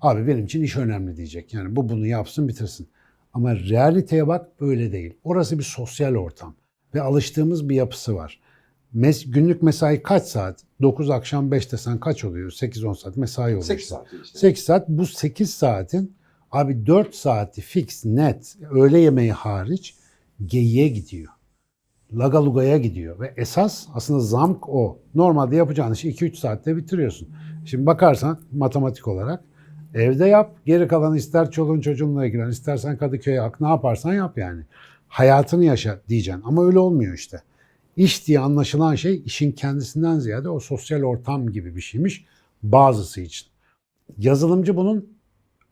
[0.00, 1.54] abi benim için iş önemli diyecek.
[1.54, 2.88] Yani bu bunu yapsın bitirsin.
[3.32, 5.14] Ama realiteye bak öyle değil.
[5.24, 6.54] Orası bir sosyal ortam
[6.94, 8.40] ve alıştığımız bir yapısı var.
[8.94, 10.60] Mes günlük mesai kaç saat?
[10.82, 12.50] 9 akşam 5 desen kaç oluyor?
[12.50, 13.62] 8-10 saat mesai oluyor.
[13.62, 13.94] 8 işte.
[13.94, 14.38] saat işte.
[14.38, 16.16] 8 saat bu 8 saatin
[16.50, 19.94] abi 4 saati fix net öğle yemeği hariç
[20.46, 21.32] geyiğe gidiyor.
[22.12, 23.20] lagalugaya gidiyor.
[23.20, 24.98] Ve esas aslında zamk o.
[25.14, 27.28] Normalde yapacağın işi 2-3 saatte bitiriyorsun.
[27.64, 29.44] Şimdi bakarsan matematik olarak
[29.94, 30.56] evde yap.
[30.66, 34.62] Geri kalanı ister çoluğun çocuğunla ilgilen, istersen Kadıköy'e ak, ne yaparsan yap yani.
[35.08, 36.42] Hayatını yaşa diyeceksin.
[36.44, 37.42] Ama öyle olmuyor işte.
[37.96, 42.24] İş diye anlaşılan şey işin kendisinden ziyade o sosyal ortam gibi bir şeymiş
[42.62, 43.48] bazısı için.
[44.18, 45.08] Yazılımcı bunun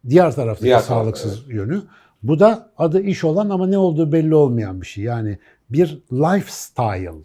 [0.09, 1.83] diğer taraftaki Diğer sağlıksız yönü.
[2.23, 5.05] Bu da adı iş olan ama ne olduğu belli olmayan bir şey.
[5.05, 5.39] Yani
[5.71, 7.25] bir lifestyle.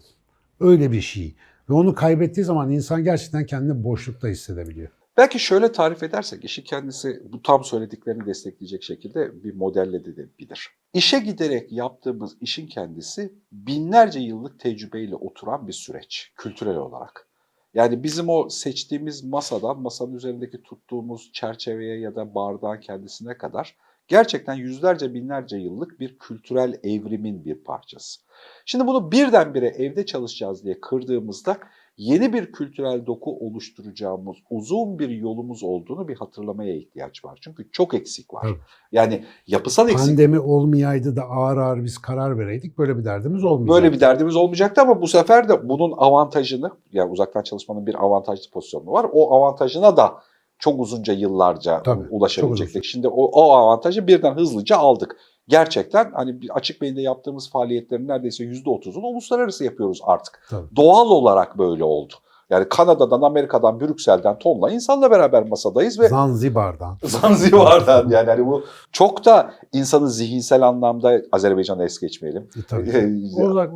[0.60, 1.34] Öyle bir şey.
[1.70, 4.88] Ve onu kaybettiği zaman insan gerçekten kendini boşlukta hissedebiliyor.
[5.16, 10.70] Belki şöyle tarif edersek işi kendisi bu tam söylediklerini destekleyecek şekilde bir modelle de edebilir.
[10.92, 17.28] İşe giderek yaptığımız işin kendisi binlerce yıllık tecrübeyle oturan bir süreç kültürel olarak.
[17.74, 23.76] Yani bizim o seçtiğimiz masadan masanın üzerindeki tuttuğumuz çerçeveye ya da bardağın kendisine kadar
[24.08, 28.20] gerçekten yüzlerce binlerce yıllık bir kültürel evrimin bir parçası.
[28.64, 31.58] Şimdi bunu birdenbire evde çalışacağız diye kırdığımızda
[31.96, 37.38] yeni bir kültürel doku oluşturacağımız uzun bir yolumuz olduğunu bir hatırlamaya ihtiyaç var.
[37.42, 38.46] Çünkü çok eksik var.
[38.92, 40.08] Yani yapısal eksik.
[40.08, 43.74] Pandemi olmayaydı da ağır ağır biz karar vereydik böyle bir derdimiz olmayacak.
[43.74, 48.50] Böyle bir derdimiz olmayacaktı ama bu sefer de bunun avantajını, yani uzaktan çalışmanın bir avantajlı
[48.50, 49.06] pozisyonu var.
[49.12, 50.14] O avantajına da
[50.58, 52.84] çok uzunca yıllarca Tabii, ulaşabilecektik.
[52.84, 55.16] Şimdi o, o avantajı birden hızlıca aldık.
[55.48, 60.46] Gerçekten hani açık beyinde yaptığımız faaliyetlerin neredeyse %30'unu uluslararası yapıyoruz artık.
[60.50, 60.76] Tabii.
[60.76, 62.14] Doğal olarak böyle oldu.
[62.50, 66.98] Yani Kanada'dan, Amerika'dan, Brüksel'den tonla insanla beraber masadayız ve Zanzibar'dan.
[67.04, 72.48] Zanzibar'dan yani hani bu çok da insanı zihinsel anlamda Azerbaycan'a es geçmeyelim.
[72.58, 73.20] E, tabii.
[73.42, 73.70] Uzak,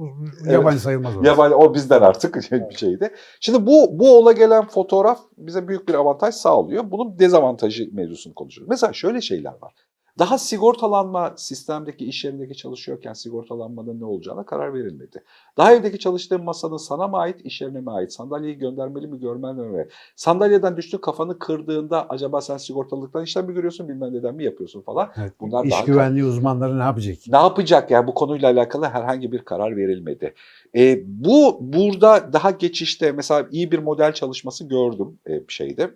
[0.47, 1.23] yabancı sayılmaz o.
[1.23, 2.35] Yabancı o bizden artık
[2.71, 3.11] bir şeydi.
[3.41, 6.91] Şimdi bu bu ola gelen fotoğraf bize büyük bir avantaj sağlıyor.
[6.91, 8.69] Bunun dezavantajı mevzusunu konuşuyoruz.
[8.69, 9.73] Mesela şöyle şeyler var.
[10.19, 15.25] Daha sigortalanma sistemdeki iş yerindeki çalışıyorken sigortalanmanın ne olacağına karar verilmedi.
[15.57, 18.13] Daha evdeki çalıştığın masanın sana mı ait, iş yerine mi ait?
[18.13, 19.89] Sandalyeyi göndermeli mi, görmeli mi?
[20.17, 25.11] Sandalyeden düştü kafanı kırdığında acaba sen sigortalılıktan işlem mi görüyorsun, bilmem neden mi yapıyorsun falan.
[25.17, 25.33] Evet.
[25.41, 27.17] Bunlar İş daha güvenliği uzmanları ne yapacak?
[27.29, 30.35] ne yapacak yani bu konuyla alakalı herhangi bir karar verilmedi.
[30.77, 35.91] E, bu burada daha geçişte mesela iyi bir model çalışması gördüm e, şeyde.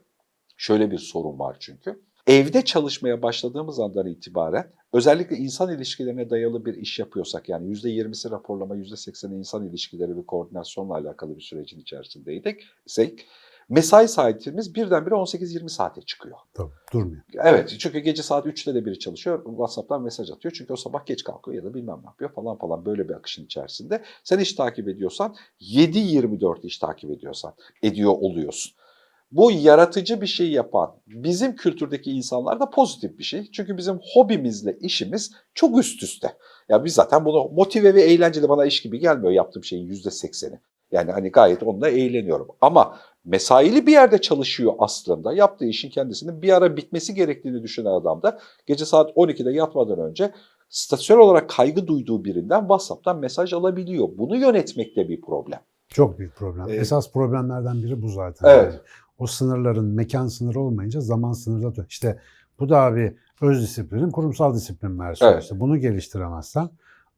[0.57, 1.99] Şöyle bir sorun var çünkü.
[2.27, 8.77] Evde çalışmaya başladığımız andan itibaren özellikle insan ilişkilerine dayalı bir iş yapıyorsak yani %20'si raporlama,
[8.77, 12.61] %80'i insan ilişkileri ve koordinasyonla alakalı bir sürecin içerisindeydik.
[12.87, 13.27] Sek,
[13.69, 16.37] mesai saatimiz birdenbire 18-20 saate çıkıyor.
[16.55, 17.23] Tabii, durmuyor.
[17.35, 19.45] Evet çünkü gece saat 3'te de biri çalışıyor.
[19.45, 20.55] WhatsApp'tan mesaj atıyor.
[20.59, 23.45] Çünkü o sabah geç kalkıyor ya da bilmem ne yapıyor falan falan böyle bir akışın
[23.45, 24.03] içerisinde.
[24.25, 28.73] Sen iş takip ediyorsan 7-24 iş takip ediyorsan ediyor oluyorsun.
[29.33, 33.51] Bu yaratıcı bir şey yapan bizim kültürdeki insanlar da pozitif bir şey.
[33.51, 36.37] Çünkü bizim hobimizle işimiz çok üst üste.
[36.69, 40.61] Ya biz zaten bunu motive ve eğlenceli bana iş gibi gelmiyor yaptığım şeyin %80'i.
[40.93, 42.49] Yani hani gayet onunla eğleniyorum.
[42.61, 45.33] Ama mesaili bir yerde çalışıyor aslında.
[45.33, 50.33] Yaptığı işin kendisinin bir ara bitmesi gerektiğini düşünen adam da gece saat 12'de yatmadan önce
[50.69, 54.09] statüsel olarak kaygı duyduğu birinden WhatsApp'tan mesaj alabiliyor.
[54.19, 55.61] Bunu yönetmekte bir problem.
[55.89, 56.67] Çok büyük problem.
[56.69, 56.81] Evet.
[56.81, 58.49] Esas problemlerden biri bu zaten.
[58.49, 58.73] Evet.
[58.73, 58.83] Yani
[59.23, 61.91] o sınırların mekan sınırı olmayınca zaman sınırda tut.
[61.91, 62.19] İşte
[62.61, 65.33] bu da abi öz disiplinin kurumsal disiplin versiyonu.
[65.33, 65.43] Evet.
[65.43, 66.69] İşte bunu geliştiremezsen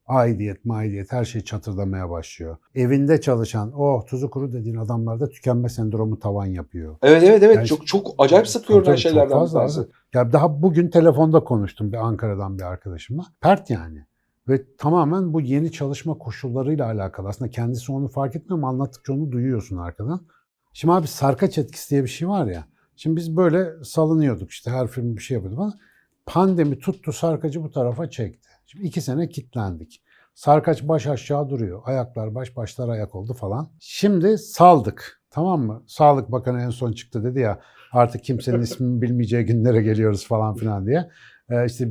[0.07, 2.57] aidiyet, maidiyet her şey çatırdamaya başlıyor.
[2.75, 6.97] Evinde çalışan o tuzu kuru dediğin adamlarda tükenme sendromu tavan yapıyor.
[7.03, 9.89] Evet evet evet Yani- çok çok acayip sıkıyor çok şeylerden bir fazla abi.
[10.15, 13.23] Ya daha bugün telefonda konuştum bir Ankara'dan bir arkadaşımla.
[13.41, 14.05] Pert yani.
[14.49, 17.29] Ve tamamen bu yeni çalışma koşullarıyla alakalı.
[17.29, 20.21] Aslında kendisi onu fark etmiyor ama anlattıkça onu duyuyorsun arkadan.
[20.75, 22.65] Şimdi abi sarkaç etkisi diye bir şey var ya.
[22.97, 25.73] Şimdi biz böyle salınıyorduk işte her film bir şey yapıyordu falan.
[26.27, 28.49] Pandemi tuttu sarkacı bu tarafa çekti.
[28.67, 30.03] Şimdi iki sene kilitlendik.
[30.35, 31.83] Sarkaç baş aşağı duruyor.
[31.85, 33.71] Ayaklar baş, başlar ayak oldu falan.
[33.81, 35.21] Şimdi saldık.
[35.31, 35.85] Tamam mı?
[35.87, 37.61] Sağlık Bakanı en son çıktı dedi ya
[37.93, 41.11] artık kimsenin ismini bilmeyeceği günlere geliyoruz falan filan diye.
[41.51, 41.89] Ee, işte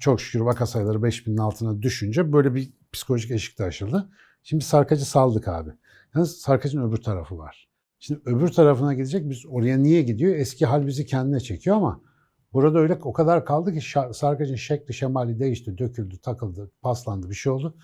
[0.00, 4.08] çok şükür vaka sayıları 5000'in altına düşünce böyle bir psikolojik eşik de aşıldı.
[4.42, 5.70] Şimdi sarkacı saldık abi.
[6.14, 7.65] Yalnız sarkacın öbür tarafı var.
[7.98, 10.34] Şimdi öbür tarafına gidecek biz oraya niye gidiyor?
[10.34, 12.00] Eski hal bizi kendine çekiyor ama
[12.52, 13.80] burada öyle o kadar kaldı ki
[14.12, 17.76] sarkacın şekli şemali değişti, döküldü, takıldı, paslandı bir şey oldu.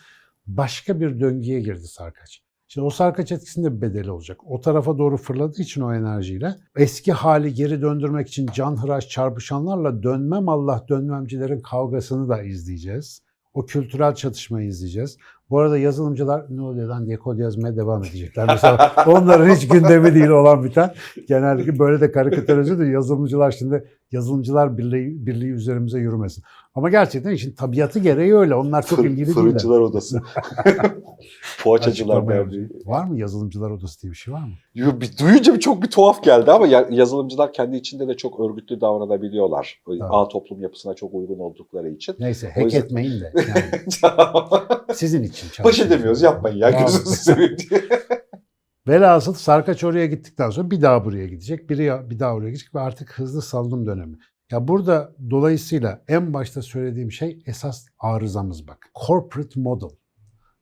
[0.46, 2.42] Başka bir döngüye girdi sarkaç.
[2.68, 4.40] Şimdi o sarkaç etkisinde bir bedeli olacak.
[4.44, 10.48] O tarafa doğru fırladığı için o enerjiyle eski hali geri döndürmek için canhıraş çarpışanlarla dönmem
[10.48, 13.22] Allah dönmemcilerin kavgasını da izleyeceğiz.
[13.54, 15.16] O kültürel çatışmayı izleyeceğiz.
[15.52, 18.46] Bu arada yazılımcılar ne oluyor lan diye kod yazmaya devam edecekler.
[18.48, 20.90] Mesela onların hiç gündemi değil olan biten.
[21.28, 26.44] Genellikle böyle de karikatürize de yazılımcılar şimdi yazılımcılar birliği, birliği üzerimize yürümesin.
[26.74, 28.54] Ama gerçekten işin tabiatı gereği öyle.
[28.54, 29.34] Onlar çok Fır- ilgili değiller.
[29.34, 30.20] Fırıncılar odası.
[31.64, 32.68] Poğaçacılar Derneği.
[32.86, 34.52] Var mı yazılımcılar odası diye bir şey var mı?
[34.74, 38.40] Yo, bir, duyunca bir çok bir tuhaf geldi ama ya- yazılımcılar kendi içinde de çok
[38.40, 39.80] örgütlü davranabiliyorlar.
[39.90, 40.02] Evet.
[40.10, 42.14] Ağ toplum yapısına çok uygun oldukları için.
[42.18, 43.32] Neyse hack yüzden- etmeyin de.
[43.48, 43.82] Yani
[44.94, 45.92] sizin için Baş çalışıyoruz.
[45.92, 47.82] edemiyoruz yapmayın ya gözünüzü seveyim diye.
[48.88, 52.80] Velhasıl Sarkaç oraya gittikten sonra bir daha buraya gidecek, biri bir daha oraya gidecek ve
[52.80, 54.18] artık hızlı salınım dönemi.
[54.50, 58.90] Ya burada dolayısıyla en başta söylediğim şey esas arızamız bak.
[59.06, 59.96] Corporate model.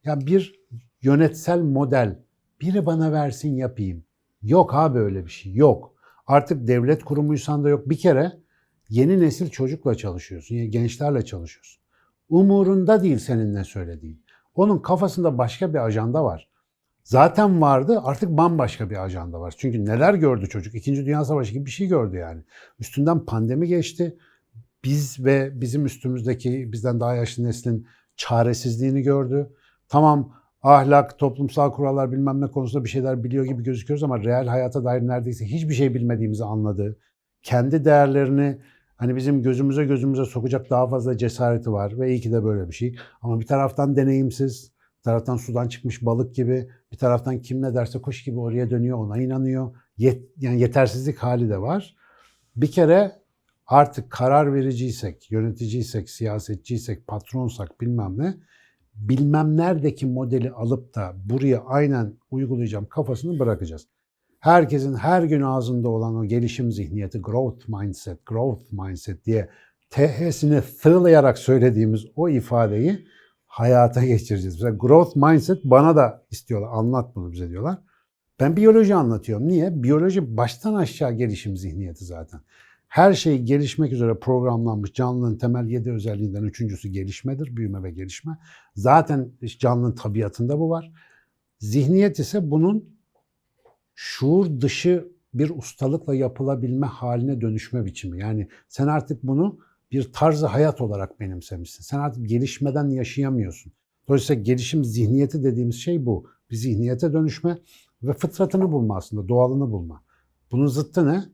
[0.05, 0.61] Ya bir
[1.03, 2.19] yönetsel model.
[2.61, 4.05] Biri bana versin yapayım.
[4.43, 5.55] Yok abi öyle bir şey.
[5.55, 5.95] Yok.
[6.27, 7.89] Artık devlet kurumuysan da yok.
[7.89, 8.33] Bir kere
[8.89, 10.55] yeni nesil çocukla çalışıyorsun.
[10.55, 11.80] Yani gençlerle çalışıyorsun.
[12.31, 14.25] Umurunda değil senin ne söylediğin.
[14.55, 16.49] Onun kafasında başka bir ajanda var.
[17.05, 19.55] Zaten vardı artık bambaşka bir ajanda var.
[19.59, 20.75] Çünkü neler gördü çocuk?
[20.75, 22.43] İkinci Dünya Savaşı gibi bir şey gördü yani.
[22.79, 24.19] Üstünden pandemi geçti.
[24.85, 29.51] Biz ve bizim üstümüzdeki bizden daha yaşlı neslin çaresizliğini gördü.
[29.89, 34.85] Tamam ahlak, toplumsal kurallar bilmem ne konusunda bir şeyler biliyor gibi gözüküyoruz ama real hayata
[34.85, 36.99] dair neredeyse hiçbir şey bilmediğimizi anladı.
[37.43, 38.59] Kendi değerlerini
[39.01, 42.73] hani bizim gözümüze gözümüze sokacak daha fazla cesareti var ve iyi ki de böyle bir
[42.73, 42.97] şey.
[43.23, 48.01] Ama bir taraftan deneyimsiz, bir taraftan sudan çıkmış balık gibi, bir taraftan kim ne derse
[48.01, 49.77] kuş gibi oraya dönüyor, ona inanıyor.
[49.97, 51.97] Yet, yani yetersizlik hali de var.
[52.57, 53.13] Bir kere
[53.67, 58.35] artık karar vericiysek, yöneticiysek, siyasetçiysek, patronsak bilmem ne,
[58.95, 63.87] bilmem neredeki modeli alıp da buraya aynen uygulayacağım kafasını bırakacağız.
[64.41, 69.49] Herkesin her gün ağzında olan o gelişim zihniyeti, growth mindset, growth mindset diye
[69.91, 73.07] TH'sini tığlayarak söylediğimiz o ifadeyi
[73.47, 74.55] hayata geçireceğiz.
[74.55, 77.79] Mesela growth mindset bana da istiyorlar, anlat bunu bize diyorlar.
[78.41, 79.49] Ben biyoloji anlatıyorum.
[79.49, 79.83] Niye?
[79.83, 82.41] Biyoloji baştan aşağı gelişim zihniyeti zaten.
[82.89, 84.93] Her şey gelişmek üzere programlanmış.
[84.93, 88.39] Canlının temel yedi özelliğinden üçüncüsü gelişmedir, büyüme ve gelişme.
[88.75, 90.93] Zaten canlının tabiatında bu var.
[91.59, 93.00] Zihniyet ise bunun
[94.03, 98.21] şuur dışı bir ustalıkla yapılabilme haline dönüşme biçimi.
[98.21, 99.59] Yani sen artık bunu
[99.93, 101.83] bir tarzı hayat olarak benimsemişsin.
[101.85, 103.73] Sen artık gelişmeden yaşayamıyorsun.
[104.09, 106.27] Dolayısıyla gelişim zihniyeti dediğimiz şey bu.
[106.51, 107.59] Bir zihniyete dönüşme
[108.03, 110.03] ve fıtratını bulma aslında, doğalını bulma.
[110.53, 111.25] Bunun zıttı ne?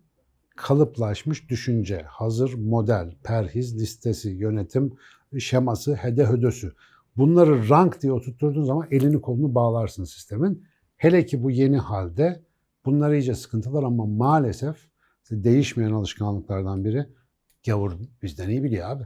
[0.56, 4.92] Kalıplaşmış düşünce, hazır model, perhiz listesi, yönetim
[5.38, 6.72] şeması, hede hödösü.
[7.16, 10.64] Bunları rank diye oturtturduğun zaman elini kolunu bağlarsın sistemin.
[10.96, 12.45] Hele ki bu yeni halde
[12.86, 14.76] bunlar iyice sıkıntılar ama maalesef
[15.22, 17.06] işte değişmeyen alışkanlıklardan biri
[17.66, 19.02] gavur bizden iyi biliyor abi.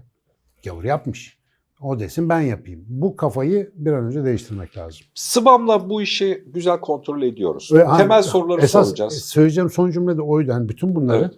[0.65, 1.41] Gavur yapmış.
[1.83, 2.85] O desin ben yapayım.
[2.89, 5.01] Bu kafayı bir an önce değiştirmek lazım.
[5.15, 7.71] Sıvamla bu işi güzel kontrol ediyoruz.
[7.87, 9.13] Hani Temel soruları esas soracağız.
[9.25, 10.51] söyleyeceğim son cümle de oydu.
[10.51, 11.31] Yani bütün bunları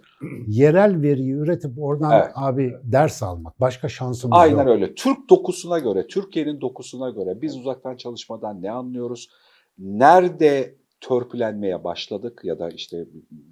[0.47, 2.31] yerel veriyi üretip oradan Evet.
[2.35, 3.59] abi ders almak.
[3.59, 4.67] Başka şansımız Aynen yok.
[4.67, 4.95] öyle.
[4.95, 9.29] Türk dokusuna göre, Türkiye'nin dokusuna göre biz uzaktan çalışmadan ne anlıyoruz?
[9.77, 13.05] Nerede törpülenmeye başladık ya da işte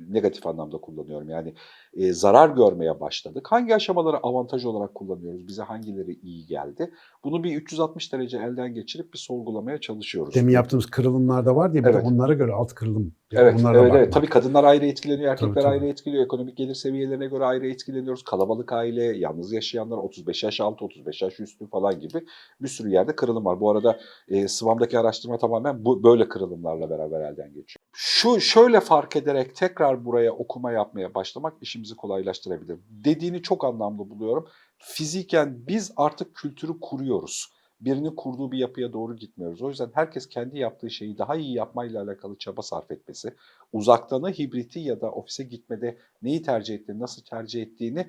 [0.10, 1.30] negatif anlamda kullanıyorum.
[1.30, 1.54] Yani
[1.93, 3.47] e, zarar görmeye başladık.
[3.49, 5.47] Hangi aşamaları avantaj olarak kullanıyoruz?
[5.47, 6.91] Bize hangileri iyi geldi?
[7.23, 10.36] Bunu bir 360 derece elden geçirip bir sorgulamaya çalışıyoruz.
[10.36, 12.06] Demin yaptığımız kırılımlarda var diye bir de Evet.
[12.06, 13.13] onlara göre alt kırılım.
[13.32, 13.95] Yani Evet, evet, bakmak.
[13.95, 14.13] evet.
[14.13, 15.71] Tabii kadınlar ayrı etkileniyor, erkekler Tabii, tabii.
[15.71, 16.23] ayrı etkiliyor.
[16.25, 18.23] Ekonomik gelir seviyelerine göre ayrı etkileniyoruz.
[18.23, 22.25] Kalabalık aile, yalnız yaşayanlar, 35 yaş altı, 35 yaş üstü falan gibi
[22.62, 23.60] bir sürü yerde kırılım var.
[23.60, 27.82] Bu arada e, Sıvam'daki araştırma tamamen bu böyle kırılımlarla beraber elden geçiyor.
[27.93, 32.80] Şu şöyle fark ederek tekrar buraya okuma yapmaya başlamak işimizi kolaylaştırabilir.
[32.89, 34.48] Dediğini çok anlamlı buluyorum.
[34.78, 37.48] Fiziken biz artık kültürü kuruyoruz
[37.82, 39.62] birinin kurduğu bir yapıya doğru gitmiyoruz.
[39.62, 43.36] O yüzden herkes kendi yaptığı şeyi daha iyi yapmayla alakalı çaba sarf etmesi,
[43.74, 48.08] uzaktanı, hibriti ya da ofise gitmede neyi tercih ettiğini, nasıl tercih ettiğini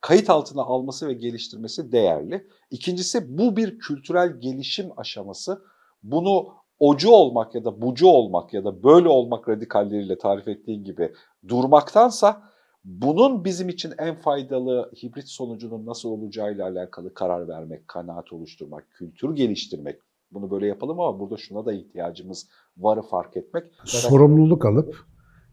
[0.00, 2.46] kayıt altına alması ve geliştirmesi değerli.
[2.70, 5.62] İkincisi bu bir kültürel gelişim aşaması.
[6.02, 11.12] Bunu ocu olmak ya da bucu olmak ya da böyle olmak radikalleriyle tarif ettiğin gibi
[11.48, 12.53] durmaktansa
[12.84, 19.36] bunun bizim için en faydalı hibrit sonucunun nasıl olacağıyla alakalı karar vermek, kanaat oluşturmak, kültür
[19.36, 20.00] geliştirmek.
[20.32, 23.64] Bunu böyle yapalım ama burada şuna da ihtiyacımız varı fark etmek.
[23.84, 24.96] Sorumluluk alıp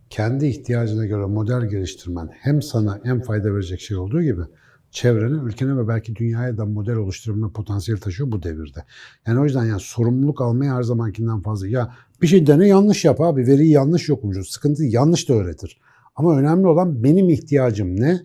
[0.09, 4.41] kendi ihtiyacına göre model geliştirmen hem sana en fayda verecek şey olduğu gibi
[4.91, 8.85] çevrene, ülkene ve belki dünyaya da model oluşturabilme potansiyeli taşıyor bu devirde.
[9.27, 11.67] Yani o yüzden yani sorumluluk almaya her zamankinden fazla.
[11.67, 13.47] Ya bir şey dene yanlış yap abi.
[13.47, 14.49] Veriyi yanlış okumuşuz.
[14.49, 15.81] Sıkıntı yanlış da öğretir.
[16.15, 18.21] Ama önemli olan benim ihtiyacım ne?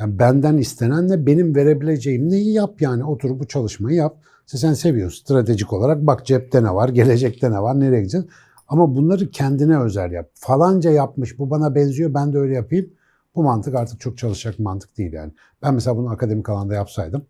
[0.00, 1.26] Yani benden istenen ne?
[1.26, 3.04] Benim verebileceğim neyi yap yani.
[3.04, 4.16] Otur bu çalışmayı yap.
[4.46, 6.06] İşte sen seviyorsun stratejik olarak.
[6.06, 8.26] Bak cepte ne var, gelecekte ne var, nereye gideceğiz?
[8.68, 10.30] Ama bunları kendine özel yap.
[10.34, 12.90] Falanca yapmış, bu bana benziyor, ben de öyle yapayım.
[13.34, 15.32] Bu mantık artık çok çalışacak mantık değil yani.
[15.62, 17.26] Ben mesela bunu akademik alanda yapsaydım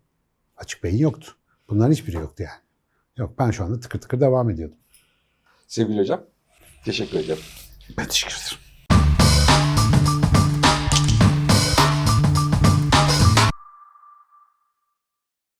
[0.61, 1.31] açık beyin yoktu.
[1.69, 2.61] Bunların hiçbiri yoktu yani.
[3.17, 4.77] Yok ben şu anda tıkır tıkır devam ediyordum.
[5.67, 6.23] Sevgili hocam,
[6.85, 7.43] teşekkür ederim.
[7.97, 8.70] Ben teşekkür ederim.